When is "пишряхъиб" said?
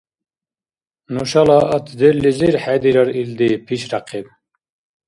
3.65-4.27